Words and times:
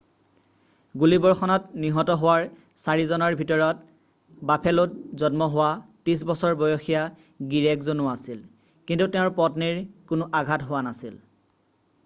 গুলিবৰ্ষণত 1.01 1.81
নিহত 1.81 2.13
হোৱাৰ 2.21 2.45
চাৰিজনৰ 2.83 3.35
ভিতৰত 3.41 4.47
বাফেলোত 4.51 5.19
জন্ম 5.23 5.49
হোৱা 5.55 5.67
30 6.11 6.23
বছৰ 6.31 6.55
বয়সীয়া 6.61 7.03
গিৰীয়েকজনো 7.51 8.07
আছিল 8.13 8.41
কিন্তু 8.91 9.11
তেওঁৰ 9.17 9.33
পত্নীৰ 9.41 9.85
কোনো 10.13 10.29
আঘাত 10.41 10.69
হোৱা 10.71 10.83
নাছিল 10.89 11.21